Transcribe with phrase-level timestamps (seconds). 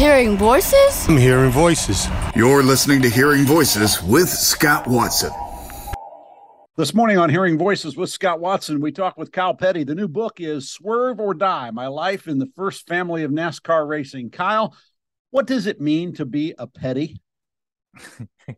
[0.00, 1.06] Hearing voices?
[1.10, 2.08] I'm hearing voices.
[2.34, 5.30] You're listening to Hearing Voices with Scott Watson.
[6.78, 9.84] This morning on Hearing Voices with Scott Watson, we talk with Kyle Petty.
[9.84, 13.86] The new book is Swerve or Die My Life in the First Family of NASCAR
[13.86, 14.30] Racing.
[14.30, 14.74] Kyle,
[15.32, 17.20] what does it mean to be a Petty?
[18.08, 18.54] uh,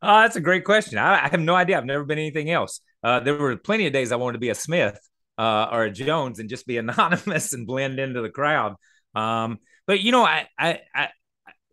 [0.00, 0.96] that's a great question.
[0.96, 1.76] I, I, have no idea.
[1.76, 2.80] I've never been anything else.
[3.02, 4.98] Uh, there were plenty of days I wanted to be a Smith
[5.36, 8.76] uh, or a Jones and just be anonymous and blend into the crowd.
[9.14, 11.08] Um, but you know, I, I, I,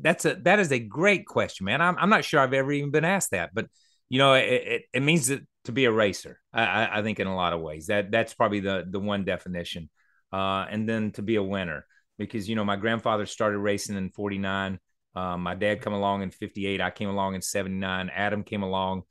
[0.00, 1.80] that's a that is a great question, man.
[1.80, 3.66] I'm I'm not sure I've ever even been asked that, but
[4.08, 5.30] you know, it it, it means
[5.64, 6.40] to be a racer.
[6.52, 9.90] I, I think in a lot of ways that that's probably the the one definition,
[10.32, 14.10] uh, and then to be a winner because you know my grandfather started racing in
[14.10, 14.78] '49.
[15.14, 16.80] Um, my dad come along in 58.
[16.80, 18.10] I came along in 79.
[18.14, 19.02] Adam came along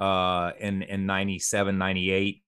[0.00, 2.42] uh, in, in 97, 98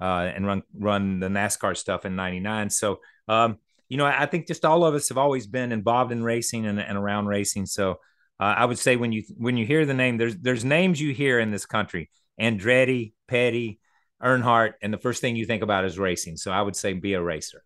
[0.00, 0.04] uh,
[0.34, 2.70] and run, run the NASCAR stuff in 99.
[2.70, 3.58] So, um,
[3.92, 6.80] you know, I think just all of us have always been involved in racing and,
[6.80, 7.66] and around racing.
[7.66, 7.92] So
[8.40, 11.12] uh, I would say when you, when you hear the name, there's, there's names you
[11.12, 12.08] hear in this country,
[12.40, 13.80] Andretti, Petty,
[14.22, 16.38] Earnhardt, and the first thing you think about is racing.
[16.38, 17.62] So I would say be a racer.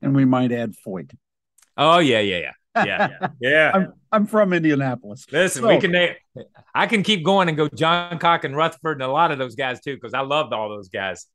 [0.00, 1.12] And we might add Foyt.
[1.76, 3.08] Oh yeah, yeah, yeah yeah,
[3.40, 3.70] yeah.
[3.74, 5.26] I'm, I'm from Indianapolis.
[5.30, 6.14] Listen, so, we can.
[6.74, 9.80] I can keep going and go Johncock and Rutherford and a lot of those guys
[9.80, 11.26] too, because I loved all those guys.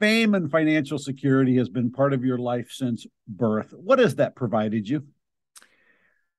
[0.00, 3.72] Fame and financial security has been part of your life since birth.
[3.72, 5.06] What has that provided you?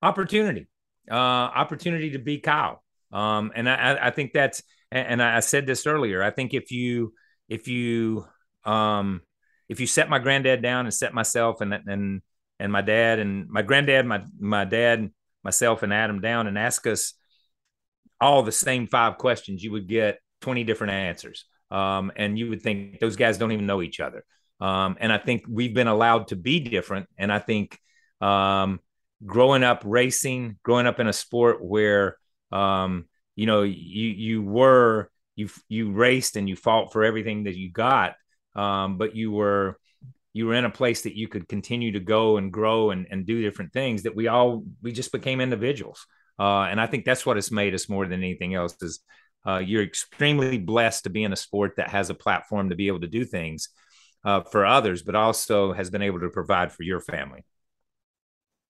[0.01, 0.67] Opportunity,
[1.09, 2.83] uh, opportunity to be Kyle.
[3.11, 4.61] Um, and I, I think that's,
[4.91, 6.21] and I said this earlier.
[6.21, 7.13] I think if you,
[7.49, 8.25] if you,
[8.65, 9.21] um,
[9.69, 12.21] if you set my granddad down and set myself and and
[12.59, 15.11] and my dad and my granddad, my my dad,
[15.43, 17.13] myself, and Adam down and ask us
[18.21, 21.45] all the same five questions, you would get 20 different answers.
[21.71, 24.23] Um, and you would think those guys don't even know each other.
[24.59, 27.07] Um, and I think we've been allowed to be different.
[27.17, 27.77] And I think
[28.21, 28.79] um,
[29.25, 32.17] growing up racing, growing up in a sport where
[32.51, 37.55] um, you know you you were you you raced and you fought for everything that
[37.55, 38.15] you got,
[38.55, 39.77] um, but you were
[40.35, 43.25] you were in a place that you could continue to go and grow and, and
[43.25, 46.05] do different things that we all we just became individuals
[46.39, 48.99] uh, and i think that's what has made us more than anything else is
[49.45, 52.87] uh, you're extremely blessed to be in a sport that has a platform to be
[52.87, 53.69] able to do things
[54.23, 57.43] uh, for others but also has been able to provide for your family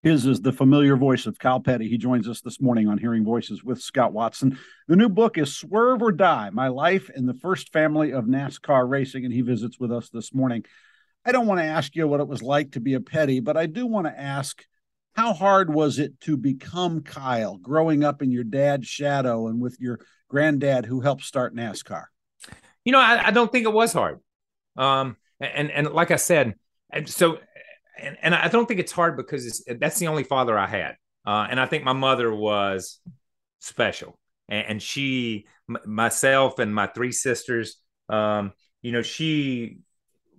[0.05, 1.89] his is the familiar voice of Kyle Petty.
[1.89, 4.59] He joins us this morning on Hearing Voices with Scott Watson.
[4.87, 8.87] The new book is Swerve or Die My Life in the First Family of NASCAR
[8.87, 10.63] Racing, and he visits with us this morning.
[11.25, 13.57] I don't want to ask you what it was like to be a petty, but
[13.57, 14.63] I do want to ask
[15.15, 19.79] how hard was it to become Kyle growing up in your dad's shadow and with
[19.79, 19.99] your
[20.29, 22.05] granddad who helped start NASCAR?
[22.83, 24.19] You know, I, I don't think it was hard.
[24.77, 26.55] Um, and, and like I said,
[27.05, 27.39] so,
[27.99, 30.95] and, and I don't think it's hard because that's the only father I had.
[31.25, 32.99] Uh, and I think my mother was
[33.59, 37.77] special and, and she, m- myself and my three sisters,
[38.09, 39.79] um, you know, she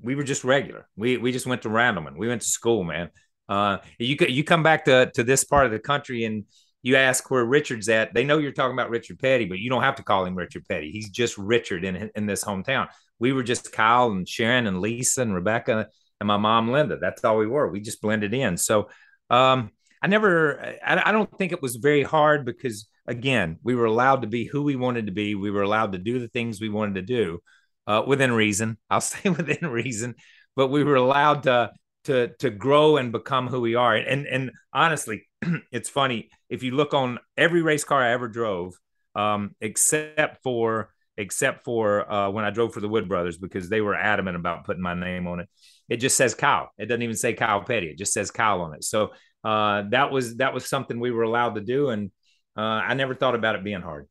[0.03, 0.88] we were just regular.
[0.97, 2.16] We we just went to Randleman.
[2.16, 3.10] We went to school, man.
[3.48, 6.44] Uh, you you come back to to this part of the country and
[6.86, 8.14] you ask where Richard's at.
[8.14, 10.69] They know you're talking about Richard Petty, but you don't have to call him Richard
[10.69, 10.92] Petty.
[10.92, 12.86] He's just Richard in in this hometown.
[13.19, 15.88] We were just Kyle and Sharon and Lisa and Rebecca
[16.20, 16.97] and my mom Linda.
[16.97, 17.69] That's all we were.
[17.69, 18.56] We just blended in.
[18.56, 18.88] So
[19.30, 20.76] um, I never.
[20.86, 24.44] I, I don't think it was very hard because again, we were allowed to be
[24.44, 25.34] who we wanted to be.
[25.34, 27.41] We were allowed to do the things we wanted to do
[27.88, 28.78] uh, within reason.
[28.88, 30.14] I'll say within reason,
[30.54, 31.72] but we were allowed to
[32.06, 33.94] to to grow and become who we are.
[33.94, 35.28] And and honestly,
[35.72, 38.74] it's funny if you look on every race car I ever drove,
[39.14, 43.80] um, except for except for uh, when I drove for the Wood Brothers because they
[43.80, 45.48] were adamant about putting my name on it.
[45.88, 46.70] It just says Kyle.
[46.78, 47.88] It doesn't even say Kyle Petty.
[47.88, 48.84] It just says Kyle on it.
[48.84, 49.12] So
[49.44, 52.10] uh, that was that was something we were allowed to do, and
[52.56, 54.08] uh, I never thought about it being hard.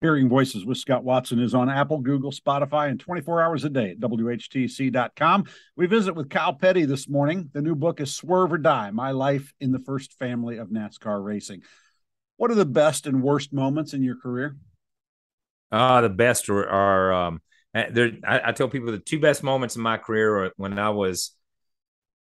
[0.00, 3.90] Hearing Voices with Scott Watson is on Apple, Google, Spotify, and 24 hours a day
[3.90, 5.44] at WHTC.com.
[5.76, 7.50] We visit with Kyle Petty this morning.
[7.52, 11.22] The new book is Swerve or Die My Life in the First Family of NASCAR
[11.22, 11.60] Racing.
[12.38, 14.56] What are the best and worst moments in your career?
[15.70, 17.42] Uh, the best are, are um,
[17.74, 18.12] eh, there.
[18.26, 21.32] I, I, tell people the two best moments in my career are when I was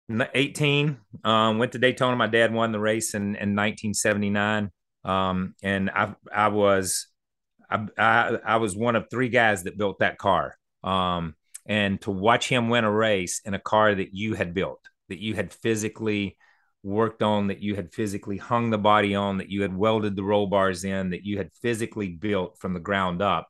[0.10, 2.16] 18, um, went to Daytona.
[2.16, 4.70] My dad won the race in, in 1979.
[5.04, 7.08] Um, and I, I was
[7.70, 10.58] I, I, was one of three guys that built that car.
[10.84, 11.36] Um,
[11.66, 15.20] and to watch him win a race in a car that you had built, that
[15.20, 16.38] you had physically
[16.84, 20.24] worked on, that you had physically hung the body on, that you had welded the
[20.24, 23.50] roll bars in, that you had physically built from the ground up,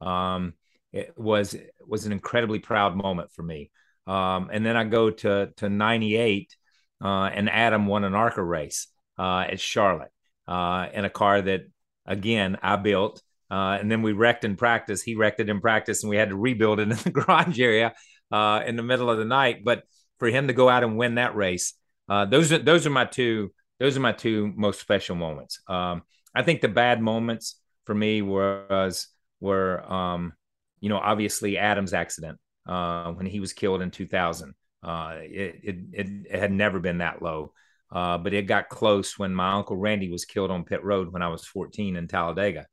[0.00, 0.54] um,
[0.92, 1.54] it was
[1.86, 3.70] was an incredibly proud moment for me.
[4.06, 6.56] Um, and then I go to to '98
[7.02, 10.12] uh, and Adam won an ARCA race uh, at Charlotte
[10.46, 11.62] uh, in a car that,
[12.06, 13.22] again, I built.
[13.50, 15.02] Uh, and then we wrecked in practice.
[15.02, 17.94] He wrecked it in practice, and we had to rebuild it in the garage area
[18.30, 19.64] uh, in the middle of the night.
[19.64, 19.82] But
[20.18, 21.74] for him to go out and win that race,
[22.08, 25.60] uh, those are those are my two those are my two most special moments.
[25.66, 26.02] Um,
[26.34, 29.08] I think the bad moments for me was
[29.40, 30.32] were um,
[30.80, 34.54] you know obviously Adam's accident uh, when he was killed in 2000.
[34.82, 37.52] Uh, it, it, it had never been that low,
[37.92, 41.20] uh, but it got close when my uncle Randy was killed on pit road when
[41.20, 42.66] I was 14 in Talladega.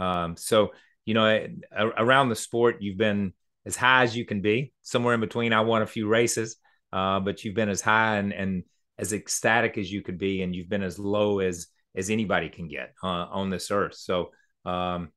[0.00, 0.72] Um, so
[1.04, 3.32] you know around the sport you've been
[3.66, 4.72] as high as you can be.
[4.82, 6.56] Somewhere in between, I won a few races,
[6.92, 8.64] uh, but you've been as high and, and
[8.98, 12.68] as ecstatic as you could be, and you've been as low as as anybody can
[12.68, 13.94] get uh, on this earth.
[13.94, 14.30] So
[14.64, 15.10] um,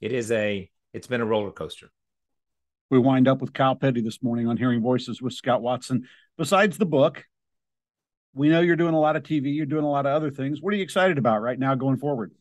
[0.00, 1.90] it is a it's been a roller coaster.
[2.90, 6.06] We wind up with Kyle Petty this morning on Hearing Voices with Scott Watson.
[6.36, 7.24] Besides the book,
[8.34, 9.54] we know you're doing a lot of TV.
[9.54, 10.60] You're doing a lot of other things.
[10.60, 12.32] What are you excited about right now going forward?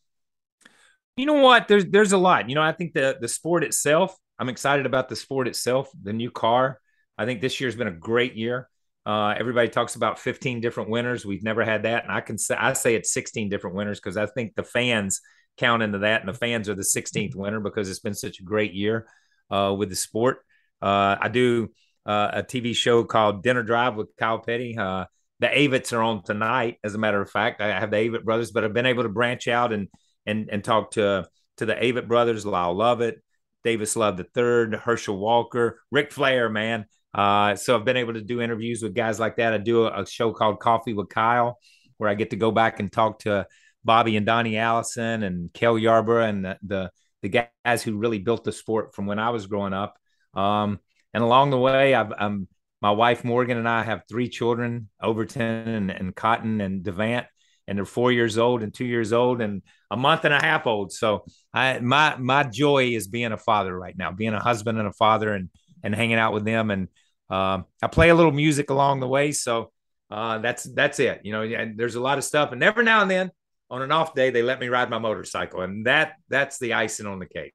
[1.16, 1.68] You know what?
[1.68, 2.50] There's there's a lot.
[2.50, 4.16] You know, I think the the sport itself.
[4.40, 5.90] I'm excited about the sport itself.
[6.02, 6.80] The new car.
[7.18, 8.68] I think this year's been a great year.
[9.06, 11.26] Uh, everybody talks about 15 different winners.
[11.26, 14.18] We've never had that, and I can say I say it's 16 different winners because
[14.18, 15.22] I think the fans
[15.58, 18.44] count into that, and the fans are the 16th winner because it's been such a
[18.44, 19.08] great year
[19.52, 20.40] uh, with the sport.
[20.82, 21.70] Uh, I do
[22.08, 24.76] uh, a TV show called Dinner Drive with Kyle Petty.
[24.78, 25.06] Uh,
[25.40, 27.62] the Avetts are on tonight, as a matter of fact.
[27.62, 29.90] I have the Avett brothers, but I've been able to branch out and
[30.26, 31.28] and and talk to
[31.58, 33.22] to the Avett brothers, Lyle Lovett,
[33.64, 36.86] Davis Love the third, Herschel Walker, Ric Flair, man.
[37.14, 39.54] Uh, so I've been able to do interviews with guys like that.
[39.54, 41.60] I do a, a, show called Coffee with Kyle,
[41.98, 43.46] where I get to go back and talk to
[43.84, 46.92] Bobby and Donnie Allison and Cale Yarborough and the, the,
[47.22, 49.96] the guys who really built the sport from when I was growing up.
[50.34, 50.80] Um,
[51.14, 52.48] and along the way, I've um,
[52.82, 57.28] my wife Morgan and I have three children, Overton and, and Cotton and Devant,
[57.68, 60.68] and they're four years old and two years old and a month and a half
[60.68, 60.92] old.
[60.92, 64.88] So I my my joy is being a father right now, being a husband and
[64.88, 65.50] a father and
[65.84, 66.72] and hanging out with them.
[66.72, 66.88] And
[67.30, 69.32] um, I play a little music along the way.
[69.32, 69.72] So
[70.10, 71.22] uh, that's that's it.
[71.24, 72.52] You know, and there's a lot of stuff.
[72.52, 73.32] And every now and then
[73.70, 75.62] on an off day, they let me ride my motorcycle.
[75.62, 77.54] And that that's the icing on the cake.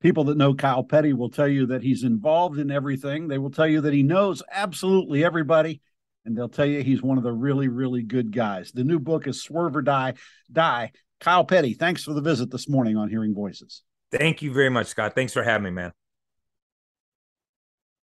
[0.00, 3.26] People that know Kyle Petty will tell you that he's involved in everything.
[3.26, 5.82] They will tell you that he knows absolutely everybody
[6.28, 8.70] and they'll tell you he's one of the really, really good guys.
[8.70, 10.14] The new book is Swerve or Die.
[10.52, 10.92] Die.
[11.20, 13.82] Kyle Petty, thanks for the visit this morning on Hearing Voices.
[14.12, 15.14] Thank you very much, Scott.
[15.14, 15.92] Thanks for having me, man.